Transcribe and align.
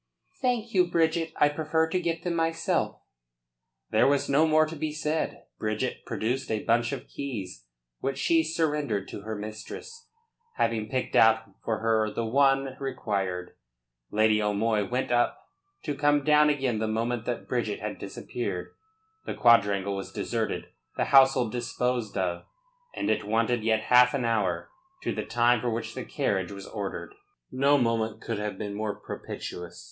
"Thank 0.41 0.73
you, 0.73 0.89
Bridget. 0.89 1.31
I 1.35 1.47
prefer 1.49 1.87
to 1.89 1.99
get 1.99 2.23
them, 2.23 2.33
myself." 2.33 3.01
There 3.91 4.07
was 4.07 4.27
no 4.27 4.47
more 4.47 4.65
to 4.65 4.75
be 4.75 4.91
said. 4.91 5.43
Bridget 5.59 6.05
produced 6.07 6.49
a 6.49 6.63
bunch 6.63 6.91
of 6.91 7.07
keys, 7.07 7.65
which 7.99 8.17
she 8.17 8.43
surrendered 8.43 9.07
to 9.09 9.21
her 9.21 9.35
mistress, 9.35 10.07
having 10.55 10.89
picked 10.89 11.15
out 11.15 11.51
for 11.63 11.81
her 11.81 12.09
the 12.11 12.25
one 12.25 12.75
required. 12.79 13.51
Lady 14.09 14.41
O'Moy 14.41 14.85
went 14.89 15.11
up, 15.11 15.47
to 15.83 15.93
come 15.93 16.23
down 16.23 16.49
again 16.49 16.79
the 16.79 16.87
moment 16.87 17.25
that 17.25 17.47
Bridget 17.47 17.79
had 17.79 17.99
disappeared. 17.99 18.73
The 19.27 19.35
quadrangle 19.35 19.95
was 19.95 20.11
deserted, 20.11 20.65
the 20.97 21.05
household 21.13 21.51
disposed 21.51 22.17
of, 22.17 22.45
and 22.95 23.07
it 23.11 23.23
wanted 23.27 23.63
yet 23.63 23.81
half 23.83 24.15
an 24.15 24.25
hour 24.25 24.71
to 25.03 25.13
the 25.13 25.23
time 25.25 25.61
for 25.61 25.69
which 25.69 25.93
the 25.93 26.05
carriage 26.05 26.51
was 26.51 26.65
ordered. 26.65 27.13
No 27.51 27.77
moment 27.77 28.19
could 28.19 28.39
have 28.39 28.57
been 28.57 28.73
more 28.73 28.95
propitious. 28.95 29.79